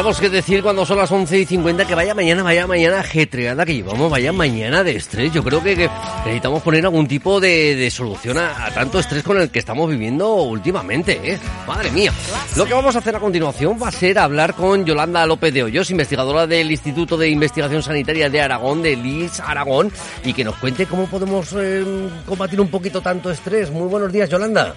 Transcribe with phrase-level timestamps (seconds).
[0.00, 3.66] Tenemos que decir cuando son las 11 y 50 que vaya mañana, vaya mañana ajetreada
[3.66, 5.30] que llevamos, vaya mañana de estrés.
[5.30, 5.90] Yo creo que,
[6.24, 10.36] necesitamos poner algún tipo de, solución a, a, tanto estrés con el que estamos viviendo
[10.36, 11.38] últimamente, ¿eh?
[11.66, 12.14] Madre mía.
[12.56, 15.64] Lo que vamos a hacer a continuación va a ser hablar con Yolanda López de
[15.64, 19.92] Hoyos, investigadora del Instituto de Investigación Sanitaria de Aragón, de LIS Aragón,
[20.24, 21.84] y que nos cuente cómo podemos eh,
[22.24, 23.70] combatir un poquito tanto estrés.
[23.70, 24.74] Muy buenos días, Yolanda.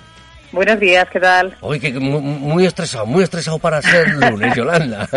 [0.54, 1.58] Buenos días, ¿qué tal?
[1.62, 5.10] Hoy que muy, muy, estresado, muy estresado para ser lunes, Yolanda.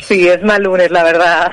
[0.00, 1.48] sí, es mal lunes, la verdad.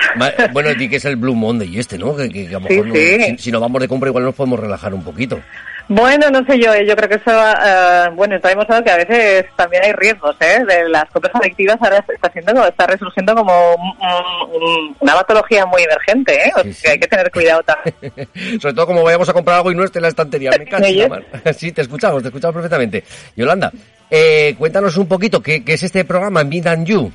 [0.52, 2.16] Bueno, di que es el Blue Monday este, ¿no?
[2.16, 3.36] Que, que, que a lo mejor sí, no, sí.
[3.38, 5.40] Si, si, nos vamos de compra igual nos podemos relajar un poquito.
[5.90, 9.46] Bueno, no sé yo, yo creo que eso, uh, bueno, está demostrado que a veces
[9.56, 10.64] también hay riesgos, ¿eh?
[10.66, 16.34] De las compras adictivas ahora está siendo, está resurgiendo como un, una patología muy emergente,
[16.36, 16.52] ¿eh?
[16.56, 16.88] O sea, sí, sí.
[16.88, 18.60] hay que tener cuidado también.
[18.62, 20.88] Sobre todo como vayamos a comprar algo y no esté en la estantería, me canso.
[21.58, 23.04] sí, te escuchamos, te escuchamos perfectamente.
[23.36, 23.72] Yolanda,
[24.10, 27.12] eh, cuéntanos un poquito, ¿qué, ¿qué, es este programa, Meet and You?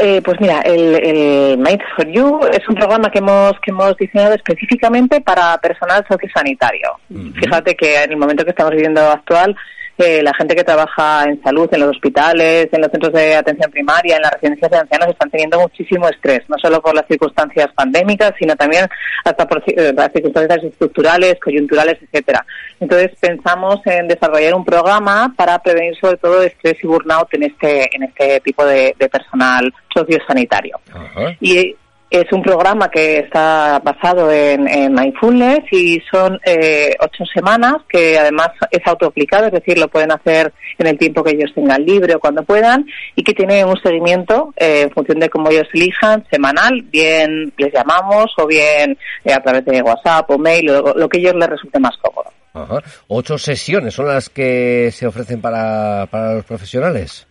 [0.00, 3.96] Eh, pues mira, el, el Mind for You es un programa que hemos que hemos
[3.96, 6.88] diseñado específicamente para personal sociosanitario.
[7.10, 7.34] Uh -huh.
[7.34, 9.56] Fíjate que en el momento que estamos viviendo actual,
[9.98, 13.70] eh, la gente que trabaja en salud, en los hospitales, en los centros de atención
[13.70, 17.68] primaria, en las residencias de ancianos, están teniendo muchísimo estrés, no solo por las circunstancias
[17.74, 18.86] pandémicas, sino también
[19.24, 22.44] hasta por eh, las circunstancias estructurales, coyunturales, etcétera.
[22.80, 27.94] Entonces pensamos en desarrollar un programa para prevenir sobre todo estrés y burnout en este
[27.94, 30.78] en este tipo de, de personal sociosanitario.
[30.92, 31.36] -huh.
[31.40, 31.76] Y
[32.10, 38.18] es un programa que está basado en, en mindfulness y son eh, ocho semanas que
[38.18, 42.14] además es autoaplicado, es decir, lo pueden hacer en el tiempo que ellos tengan libre
[42.14, 46.24] o cuando puedan y que tiene un seguimiento eh, en función de cómo ellos elijan,
[46.30, 51.08] semanal, bien les llamamos o bien eh, a través de WhatsApp o mail, lo, lo
[51.08, 52.30] que ellos les resulte más cómodo.
[52.54, 52.82] Ajá.
[53.08, 57.27] Ocho sesiones son las que se ofrecen para, para los profesionales.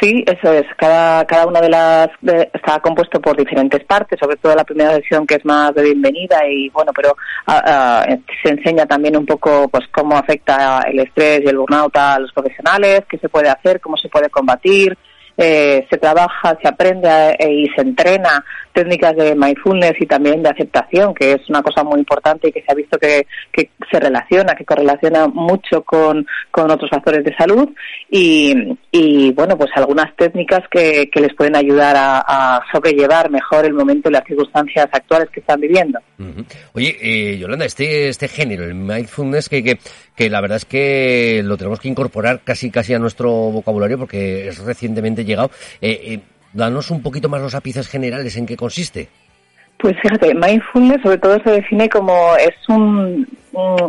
[0.00, 0.64] Sí, eso es.
[0.76, 4.94] Cada, cada una de las de, está compuesto por diferentes partes, sobre todo la primera
[4.96, 7.16] sesión que es más de bienvenida y bueno, pero
[7.46, 8.04] a,
[8.42, 12.32] se enseña también un poco pues cómo afecta el estrés y el burnout a los
[12.32, 14.98] profesionales, qué se puede hacer, cómo se puede combatir,
[15.36, 17.08] eh, se trabaja, se aprende
[17.38, 21.84] eh, y se entrena técnicas de mindfulness y también de aceptación, que es una cosa
[21.84, 26.26] muy importante y que se ha visto que, que se relaciona, que correlaciona mucho con,
[26.50, 27.70] con otros factores de salud
[28.10, 33.64] y, y bueno, pues algunas técnicas que, que les pueden ayudar a, a, sobrellevar mejor
[33.64, 36.00] el momento y las circunstancias actuales que están viviendo.
[36.72, 39.78] Oye, eh, Yolanda, este, este género, el mindfulness, que, que,
[40.16, 44.48] que la verdad es que lo tenemos que incorporar casi casi a nuestro vocabulario porque
[44.48, 45.50] es recientemente llegado.
[45.80, 46.20] Eh, eh,
[46.52, 49.08] danos un poquito más los ápices generales en qué consiste.
[49.78, 53.26] Pues fíjate, mindfulness sobre todo se define como es un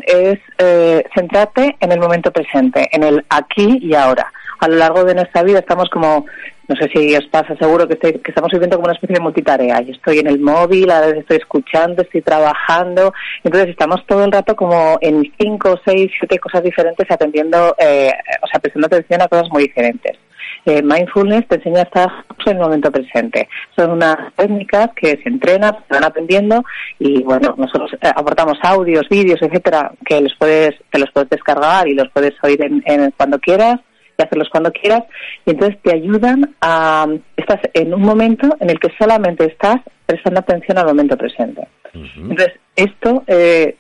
[0.07, 4.31] es eh, centrarte en el momento presente, en el aquí y ahora.
[4.59, 6.25] A lo largo de nuestra vida estamos como,
[6.68, 9.22] no sé si os pasa, seguro que, estoy, que estamos viviendo como una especie de
[9.22, 9.81] multitarea.
[9.81, 13.13] Yo estoy en el móvil, a veces estoy escuchando, estoy trabajando.
[13.44, 18.47] Entonces estamos todo el rato como en cinco, seis, siete cosas diferentes atendiendo, eh, o
[18.47, 20.17] sea, prestando atención a cosas muy diferentes
[20.66, 22.10] eh, mindfulness te enseña a estar
[22.46, 23.48] en el momento presente.
[23.76, 26.64] Son unas técnicas que se entrenan, se van aprendiendo
[27.00, 31.88] y bueno, nosotros eh, aportamos audios, vídeos, etcétera, que los puedes, te los puedes descargar
[31.88, 33.80] y los puedes oír en, en cuando quieras
[34.18, 35.03] y hacerlos cuando quieras
[35.46, 40.40] y entonces te ayudan a estás en un momento en el que solamente estás prestando
[40.40, 41.68] atención al momento presente.
[41.94, 42.32] Uh -huh.
[42.32, 43.76] Entonces esto eh,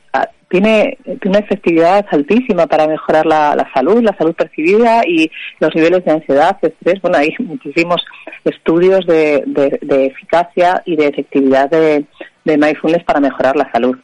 [0.61, 5.29] tiene, tiene una efectividad altísima para mejorar la, salud, la salud percibida y
[5.59, 7.01] los niveles de ansiedad, estrés.
[7.01, 8.01] Bueno, hay muchísimos
[8.45, 9.43] estudios de
[9.89, 12.05] eficacia y de efectividad de,
[12.45, 13.97] de mindfulness para mejorar la salud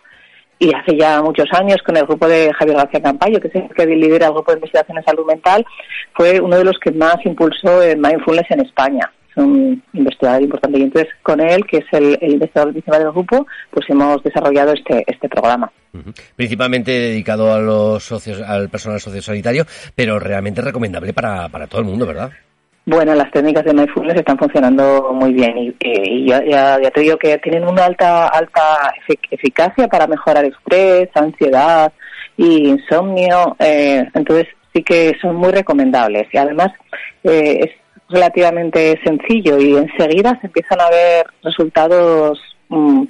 [0.61, 3.69] y hace ya muchos años con el grupo de Javier García Campayo, que es el
[3.69, 5.65] que lidera el grupo de investigación en salud mental,
[6.13, 9.11] fue uno de los que más impulsó el mindfulness en España.
[9.35, 10.79] Un investigador importante.
[10.79, 14.73] Y entonces, con él, que es el, el investigador principal del grupo, pues hemos desarrollado
[14.73, 15.71] este, este programa.
[16.35, 21.87] Principalmente dedicado a los socios, al personal sociosanitario, pero realmente recomendable para, para todo el
[21.87, 22.31] mundo, ¿verdad?
[22.85, 27.01] Bueno, las técnicas de mindfulness están funcionando muy bien y, y ya, ya, ya, te
[27.01, 28.91] digo que tienen una alta alta
[29.29, 31.93] eficacia para mejorar estrés, ansiedad
[32.37, 33.55] y insomnio.
[33.59, 36.71] Eh, entonces sí que son muy recomendables y además
[37.23, 37.80] eh, es
[38.11, 43.03] relativamente sencillo y enseguida se empiezan a ver resultados mm,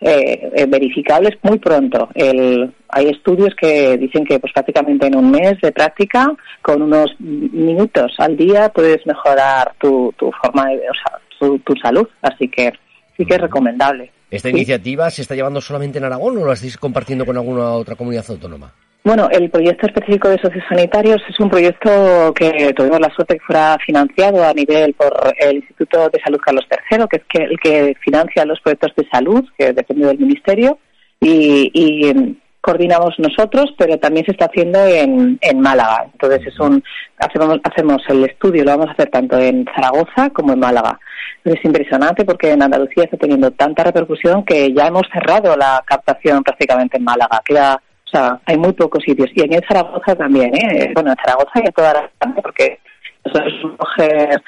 [0.00, 2.08] eh, eh, verificables muy pronto.
[2.14, 6.32] El, hay estudios que dicen que pues prácticamente en un mes de práctica,
[6.62, 11.74] con unos minutos al día, puedes mejorar tu, tu forma de, o sea, tu, tu
[11.76, 12.06] salud.
[12.22, 12.72] Así que
[13.16, 14.10] sí que es recomendable.
[14.30, 14.54] ¿Esta ¿Sí?
[14.54, 18.24] iniciativa se está llevando solamente en Aragón o lo estáis compartiendo con alguna otra comunidad
[18.28, 18.72] autónoma?
[19.06, 23.78] Bueno, el proyecto específico de sociosanitarios es un proyecto que tuvimos la suerte que fuera
[23.86, 27.94] financiado a nivel por el Instituto de Salud Carlos III, que es que, el que
[28.00, 30.80] financia los proyectos de salud, que depende del Ministerio,
[31.20, 36.06] y, y coordinamos nosotros, pero también se está haciendo en, en Málaga.
[36.12, 36.82] Entonces es un
[37.18, 40.98] hacemos, hacemos el estudio, lo vamos a hacer tanto en Zaragoza como en Málaga.
[41.44, 46.42] Es impresionante porque en Andalucía está teniendo tanta repercusión que ya hemos cerrado la captación
[46.42, 47.40] prácticamente en Málaga.
[47.44, 49.30] Queda o sea, hay muy pocos sitios.
[49.34, 50.92] Y en Zaragoza también, ¿eh?
[50.94, 52.78] Bueno, en Zaragoza y en toda la porque
[53.24, 54.42] nosotros mujer...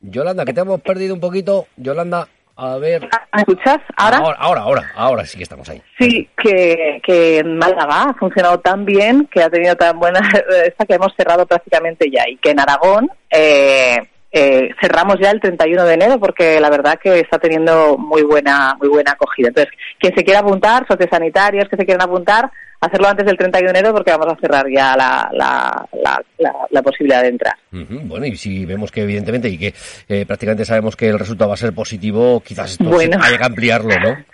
[0.00, 1.66] Yolanda, que te hemos perdido un poquito.
[1.76, 3.08] Yolanda, a ver.
[3.32, 4.18] ¿Me escuchas ahora?
[4.18, 5.80] Ahora, ahora, ahora, ahora sí que estamos ahí.
[5.98, 10.20] Sí, que, que en Málaga ha funcionado tan bien, que ha tenido tan buena
[10.66, 12.28] esta que hemos cerrado prácticamente ya.
[12.28, 14.02] Y que en Aragón eh,
[14.32, 18.74] eh, cerramos ya el 31 de enero porque la verdad que está teniendo muy buena
[18.80, 19.48] muy buena acogida.
[19.48, 22.50] Entonces, quien se quiera apuntar, sociosanitarios que se quieran apuntar,
[22.80, 26.52] hacerlo antes del 31 de enero porque vamos a cerrar ya la, la, la, la,
[26.70, 27.54] la posibilidad de entrar.
[27.72, 28.08] Uh -huh.
[28.08, 29.74] Bueno, y si vemos que evidentemente y que
[30.08, 33.18] eh, prácticamente sabemos que el resultado va a ser positivo, quizás esto bueno.
[33.22, 34.16] haya que ampliarlo, ¿no?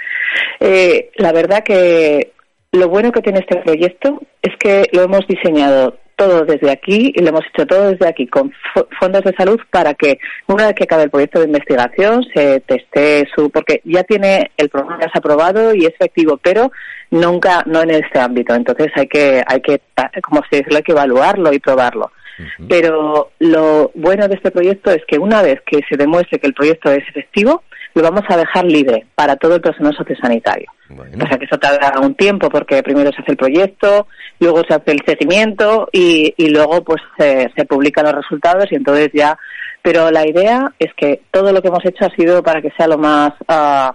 [0.60, 2.32] Eh, la verdad que
[2.72, 7.22] lo bueno que tiene este proyecto es que lo hemos diseñado todo desde aquí y
[7.22, 8.52] lo hemos hecho todo desde aquí con
[8.98, 10.18] fondos de salud para que
[10.48, 14.68] una vez que acabe el proyecto de investigación se teste su porque ya tiene el
[14.68, 16.72] programa ya aprobado y es efectivo pero
[17.10, 18.52] nunca no en este ámbito.
[18.54, 19.80] Entonces hay que hay que
[20.22, 22.66] como se dice hay que evaluarlo y probarlo uh -huh.
[22.68, 26.54] pero lo bueno de este proyecto es que una vez que se demuestre que el
[26.54, 27.62] proyecto es efectivo
[27.94, 30.70] lo vamos a dejar libre para todo el personal sociosanitario.
[30.88, 31.24] Bueno.
[31.24, 34.06] O sea que eso tarda un tiempo porque primero se hace el proyecto,
[34.38, 38.76] luego se hace el seguimiento y, y luego pues se, se publican los resultados y
[38.76, 39.36] entonces ya.
[39.82, 42.88] Pero la idea es que todo lo que hemos hecho ha sido para que sea
[42.88, 43.92] lo más uh,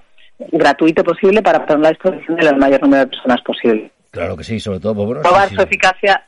[0.51, 3.91] gratuito posible para poner la disposición del mayor número de personas posible.
[4.11, 4.95] Claro que sí, sobre todo.
[4.95, 6.23] Pues, bueno, Probar sí, su eficacia.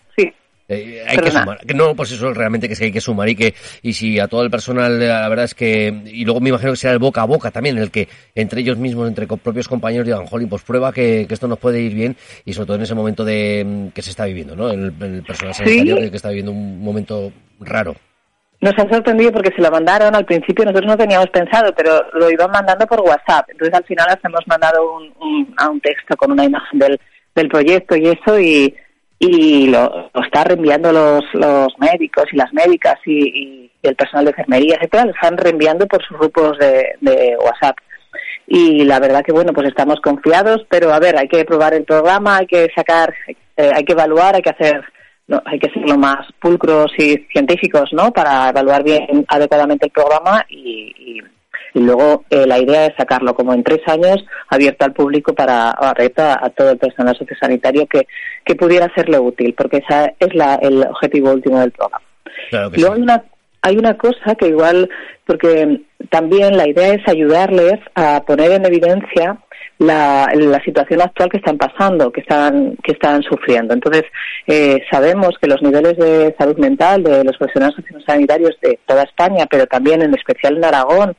[0.68, 3.36] Eh, hay que sumar, no, pues eso realmente que es que hay que sumar y
[3.36, 3.54] que
[3.84, 6.78] y si a todo el personal la verdad es que y luego me imagino que
[6.78, 10.26] será el boca a boca también el que entre ellos mismos entre propios compañeros digan
[10.26, 12.96] jolín pues prueba que, que esto nos puede ir bien y sobre todo en ese
[12.96, 16.10] momento de mm, que se está viviendo no el, el personal sanitario ¿Sí?
[16.10, 17.96] que, está viviendo un momento raro
[18.60, 22.32] nos han sorprendido porque se lo mandaron al principio, nosotros no teníamos pensado, pero lo
[22.32, 23.50] iban mandando por WhatsApp.
[23.50, 27.00] Entonces al final hemos mandado un, un, a un texto con una imagen del,
[27.36, 28.74] del proyecto y eso y,
[29.20, 34.26] y lo, lo está reenviando los, los médicos y las médicas y, y, el personal
[34.26, 37.78] de enfermería, etcétera, lo están reenviando por sus grupos de, de WhatsApp.
[38.48, 41.84] Y la verdad que bueno, pues estamos confiados, pero a ver, hay que probar el
[41.84, 44.84] programa, hay que sacar, eh, hay que evaluar, hay que hacer,
[45.28, 48.12] no, hay que ser lo más pulcros y científicos, ¿no?
[48.12, 51.22] Para evaluar bien adecuadamente el programa y, y
[51.76, 55.72] y luego eh, la idea es sacarlo como en tres años abierto al público para
[55.72, 58.08] abierto a, a todo el personal sociosanitario que,
[58.44, 62.04] que pudiera serle útil porque esa es la, el objetivo último del programa
[62.50, 63.00] claro luego sí.
[63.00, 63.24] hay una
[63.62, 64.90] hay una cosa que igual
[65.26, 69.40] porque también la idea es ayudarles a poner en evidencia
[69.78, 73.74] la, la situación actual que están pasando, que están, que están sufriendo.
[73.74, 74.04] Entonces,
[74.48, 79.46] eh, sabemos que los niveles de salud mental de los profesionales sanitarios de toda España,
[79.50, 81.16] pero también en especial en Aragón,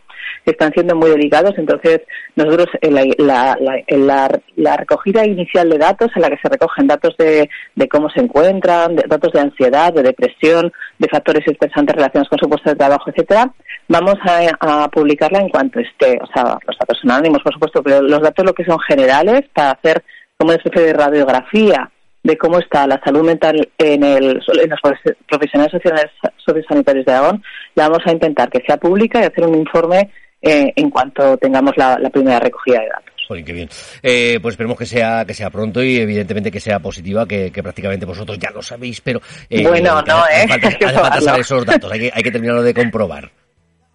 [0.52, 1.52] están siendo muy delicados.
[1.56, 2.00] Entonces,
[2.36, 6.38] nosotros en la, la, la, en la, la, recogida inicial de datos, en la que
[6.38, 11.08] se recogen datos de, de cómo se encuentran, de, datos de ansiedad, de depresión, de
[11.08, 13.52] factores estresantes relacionados con su puesto de trabajo, etcétera,
[13.88, 14.14] vamos
[14.60, 16.18] a, publicarla en cuanto esté.
[16.22, 19.72] O sea, los datos anónimos, por supuesto, pero los datos lo que son generales para
[19.72, 20.02] hacer
[20.36, 21.90] como una especie de radiografía
[22.22, 24.80] de cómo está la salud mental en, el, en los
[25.28, 25.70] profesionales
[26.44, 27.42] sociosanitarios de Aragón,
[27.76, 30.10] la vamos a intentar que sea pública y hacer un informe
[30.46, 33.14] eh, en cuanto tengamos la, la, primera recogida de datos.
[33.28, 33.68] Joder, qué bien.
[34.02, 37.62] Eh, pues esperemos que sea que sea pronto y evidentemente que sea positiva, que, que
[37.62, 39.20] prácticamente vosotros ya lo sabéis, pero...
[39.50, 40.46] Eh, bueno, no, ¿eh?
[40.48, 43.30] Hace falta, hace falta saber esos datos, hay que, hay que terminarlo de comprobar.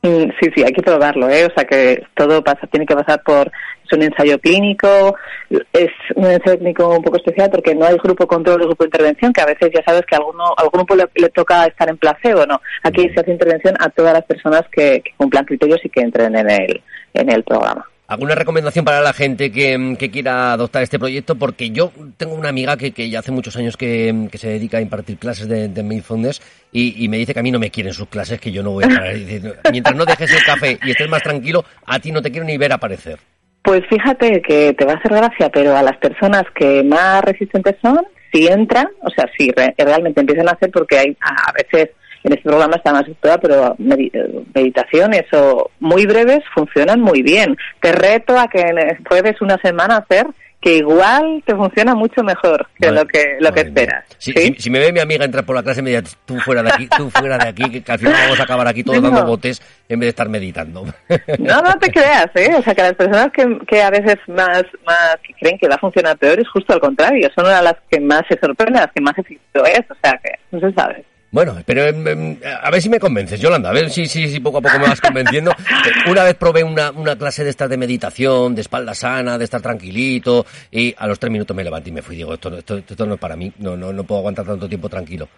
[0.03, 1.46] Mm, sí, sí, hay que probarlo, ¿eh?
[1.46, 3.51] O sea que todo pasa, tiene que pasar por
[3.86, 5.15] es un ensayo clínico,
[5.50, 8.88] es un ensayo clínico un poco especial porque no hay grupo control o grupo de
[8.88, 11.98] intervención, que a veces ya sabes que a alguno, al grupo le, toca estar en
[11.98, 12.62] placebo, ¿no?
[12.84, 16.36] Aquí se hace intervención a todas las personas que, que cumplan criterios y que entren
[16.36, 16.81] en el,
[17.13, 17.90] en el programa.
[18.12, 21.36] ¿Alguna recomendación para la gente que, quiera adoptar este proyecto?
[21.36, 24.82] Porque yo tengo una amiga que, que ya hace muchos años que, se dedica a
[24.82, 26.41] impartir clases de, de mindfulness
[26.74, 28.84] y, me dice que a mí no me quieren sus clases, que yo no voy
[28.84, 32.46] a Mientras no dejes el café y estés más tranquilo, a ti no te quiero
[32.46, 33.18] ni ver aparecer.
[33.62, 37.77] Pues fíjate que te va a hacer gracia, pero a las personas que más resistentes
[37.82, 38.01] son,
[38.34, 41.91] si entran, o sea, si realmente empiezan a hacer, porque hay a veces
[42.24, 43.06] en este programa está más
[43.42, 47.58] pero meditaciones o muy breves funcionan muy bien.
[47.80, 48.63] Te reto a que
[49.08, 50.28] puedes una semana hacer
[50.62, 54.06] que igual te funciona mucho mejor que lo que lo que esperas.
[54.20, 56.88] Si, me ve mi amiga entrar por la clase, me dice, tú fuera de aquí,
[56.96, 59.60] tú fuera de aquí, que, al final vamos a acabar aquí todos dando botes
[59.90, 60.86] en vez de estar meditando.
[61.40, 62.54] No, no te creas, ¿eh?
[62.56, 65.80] O sea, que las personas que, que a veces más, más creen que va a
[65.80, 68.92] funcionar peor es justo al contrario, son una de las que más se sorprenden, las
[68.92, 71.04] que más éxito es, o sea, que no se sabe.
[71.31, 74.41] Bueno, pero em, em, a ver si me convences, Yolanda, a ver si, si, si
[74.41, 75.53] poco a poco me vas convenciendo.
[76.09, 79.61] Una vez probé una, una clase de estas de meditación, de espalda sana, de estar
[79.61, 82.17] tranquilito, y a los tres minutos me levanté y me fui.
[82.17, 84.89] Digo, esto, esto, esto no es para mí, no, no, no puedo aguantar tanto tiempo
[84.89, 85.29] tranquilo.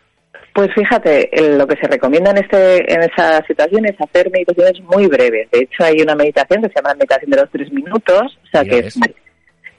[0.54, 5.08] Pues fíjate, lo que se recomienda en, este, en esa situación es hacer meditaciones muy
[5.08, 5.50] breves.
[5.52, 8.64] De hecho, hay una meditación que se llama meditación de los tres minutos, o sea
[8.64, 9.00] que es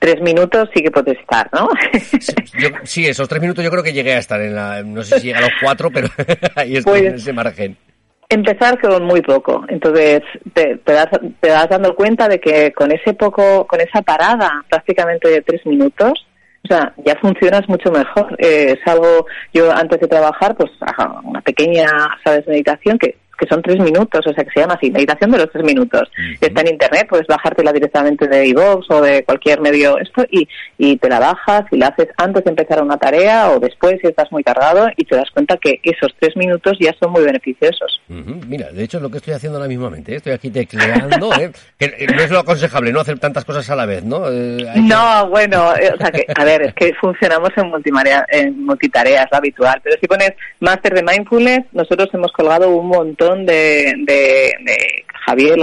[0.05, 1.67] tres minutos sí que puedes estar, ¿no?
[2.83, 5.29] sí, esos tres minutos yo creo que llegué a estar en la, no sé si
[5.29, 6.09] llega a los cuatro, pero
[6.57, 7.79] ahí estoy en pues ese margen.
[8.29, 10.21] Empezar con muy poco, entonces
[10.53, 11.09] te, te, das,
[11.41, 15.65] te das dando cuenta de que con ese poco, con esa parada prácticamente de tres
[15.65, 16.27] minutos,
[16.65, 18.37] o sea, ya funcionas mucho mejor.
[18.39, 20.71] Eh, es algo, yo antes de trabajar, pues
[21.23, 21.89] una pequeña,
[22.23, 25.39] ¿sabes?, meditación que que son tres minutos, o sea que se llama así, meditación de
[25.39, 26.11] los tres minutos.
[26.41, 30.49] Está en internet, puedes bajártela directamente de iVoox o de cualquier medio esto y,
[30.79, 34.09] y te la bajas y la haces antes de empezar una tarea o después si
[34.09, 38.01] estás muy cargado y te das cuenta que esos tres minutos ya son muy beneficiosos.
[38.09, 40.17] Mira, de hecho es lo que estoy haciendo ahora mismamente, ¿eh?
[40.17, 41.51] estoy aquí tecleando, ¿eh?
[41.79, 44.31] que no es lo aconsejable, no hacer tantas cosas a la vez, ¿no?
[44.31, 49.27] Eh, no, bueno, o sea que, a ver, es que funcionamos en, multimarea, en multitareas,
[49.31, 55.05] lo habitual, pero si pones máster de mindfulness, nosotros hemos colgado un montón de, de,
[55.27, 55.59] Javier,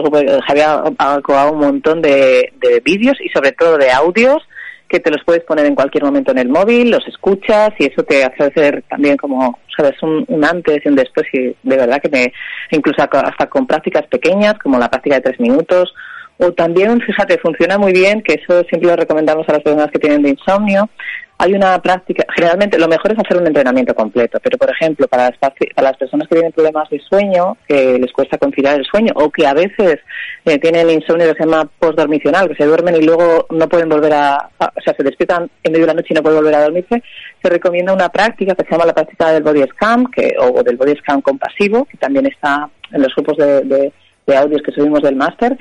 [0.47, 2.51] Javier ha colgado un montón de,
[2.83, 4.41] vídeos y sobre todo de audios
[4.89, 8.03] que te los puedes poner en cualquier momento en el móvil, los escuchas y eso
[8.03, 12.09] te hace hacer también como, sabes, un, antes y un después y de verdad que
[12.09, 12.33] me,
[12.71, 15.93] incluso hasta con prácticas pequeñas como la práctica de tres minutos
[16.41, 19.99] o también, fíjate, funciona muy bien, que eso siempre lo recomendamos a las personas que
[19.99, 20.89] tienen de insomnio,
[21.37, 25.29] hay una práctica, generalmente lo mejor es hacer un entrenamiento completo, pero por ejemplo, para
[25.29, 29.11] las, para las personas que tienen problemas de sueño, que les cuesta conciliar el sueño,
[29.15, 29.99] o que a veces
[30.45, 34.13] eh, tienen insomnio que se llama postdormicional, que se duermen y luego no pueden volver
[34.13, 36.63] a, o sea, se despiertan en medio de la noche y no pueden volver a
[36.63, 37.03] dormirse,
[37.41, 40.77] se recomienda una práctica que se llama la práctica del body scan, que, o del
[40.77, 43.91] body scan compasivo, que también está en los grupos de,
[44.27, 45.57] de audios que subimos del máster,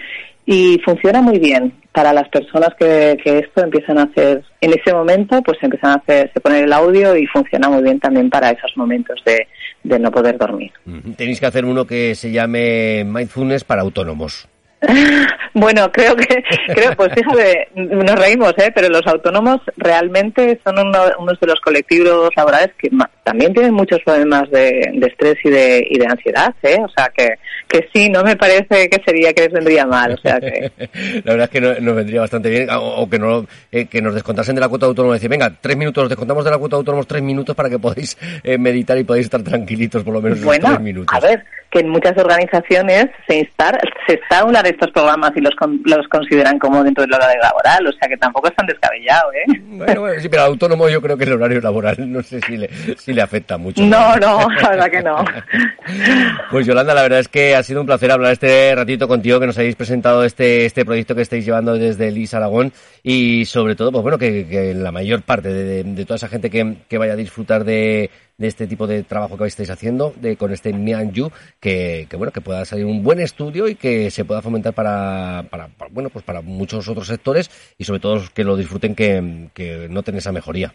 [0.50, 1.72] y funciona muy bien.
[1.92, 6.30] Para las personas que, esto empiezan a hacer en ese momento pues empiezan a hacer
[6.34, 9.46] se pone el audio y funciona muy bien también para esos momentos de,
[9.84, 10.72] de no poder dormir.
[11.16, 14.48] Tenéis que hacer uno que se llame mindfulness para autónomos
[15.54, 18.72] bueno, creo que, creo, pues fíjate, nos reímos, ¿eh?
[18.74, 22.88] pero los autónomos realmente son uno, unos de los colectivos laborales que
[23.22, 26.78] también tienen muchos problemas de, estrés y de, y de ansiedad, ¿eh?
[26.82, 27.34] O sea, que,
[27.68, 30.72] que sí, no me parece que sería que les vendría mal, o sea que...
[31.24, 34.54] La verdad es que nos vendría bastante bien, o, que, no, eh, que nos descontasen
[34.54, 37.54] de la cuota autónoma, decir, venga, tres minutos, descontamos de la cuota autónoma tres minutos
[37.54, 41.14] para que podáis eh, meditar y podáis estar tranquilitos por lo menos bueno, tres minutos.
[41.14, 45.40] a ver, que en muchas organizaciones se insta, se está una de estos programas y
[45.40, 49.32] los, los consideran como dentro del horario laboral, o sea que tampoco es tan descabellado,
[49.32, 49.60] ¿eh?
[49.80, 53.12] Bueno, sí, pero autónomo yo creo que el horario laboral no sé si le, si
[53.12, 53.82] le afecta mucho.
[53.82, 55.24] No, no, la verdad que no.
[56.50, 59.46] Pues Yolanda, la verdad es que ha sido un placer hablar este ratito contigo, que
[59.46, 62.72] nos hayáis presentado este, este proyecto que estáis llevando desde el Aragón
[63.02, 66.98] y sobre todo, pues bueno, que, la mayor parte de, toda esa gente que, que
[66.98, 70.72] vaya a disfrutar de de este tipo de trabajo que estáis haciendo de, con este
[70.72, 71.30] Mianju,
[71.60, 75.44] que, que bueno, que pueda salir un buen estudio y que se pueda fomentar para,
[75.50, 79.88] para, bueno, pues para muchos otros sectores y sobre todo que lo disfruten que, que
[79.90, 80.72] noten esa mejoría.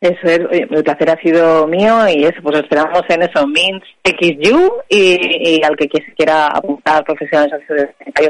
[0.00, 4.70] Eso es, el placer ha sido mío y eso, pues esperamos en eso, Mint XU
[4.88, 7.54] y, y al que quiera apuntar profesionales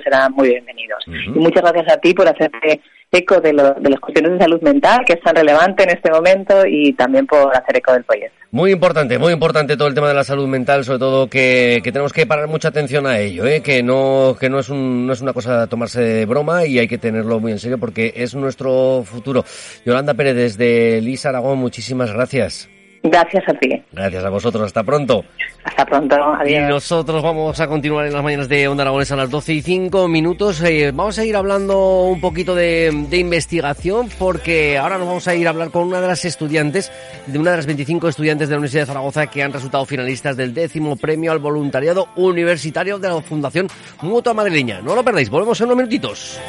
[0.04, 1.04] serán muy bienvenidos.
[1.06, 2.80] Y muchas gracias a ti por hacerte
[3.14, 6.66] eco de, de las cuestiones de salud mental, que es tan relevante en este momento,
[6.66, 8.36] y también por hacer eco del proyecto.
[8.54, 11.90] Muy importante, muy importante todo el tema de la salud mental, sobre todo que, que
[11.90, 13.62] tenemos que parar mucha atención a ello, ¿eh?
[13.62, 16.78] que no que no es, un, no es una cosa a tomarse de broma y
[16.78, 19.44] hay que tenerlo muy en serio porque es nuestro futuro.
[19.84, 22.68] Yolanda Pérez desde Lisa Aragón, muchísimas gracias.
[23.06, 23.68] Gracias a ti.
[23.92, 24.64] Gracias a vosotros.
[24.64, 25.26] Hasta pronto.
[25.62, 26.16] Hasta pronto.
[26.16, 26.62] Adiós.
[26.62, 29.60] Y nosotros vamos a continuar en las mañanas de Onda Aragonesa a las 12 y
[29.60, 30.62] 5 minutos.
[30.62, 35.34] Eh, vamos a ir hablando un poquito de, de, investigación porque ahora nos vamos a
[35.34, 36.90] ir a hablar con una de las estudiantes,
[37.26, 40.34] de una de las 25 estudiantes de la Universidad de Zaragoza que han resultado finalistas
[40.38, 43.68] del décimo premio al voluntariado universitario de la Fundación
[44.00, 44.80] Mutua Madrileña.
[44.80, 45.28] No lo perdáis.
[45.28, 46.40] Volvemos en unos minutitos.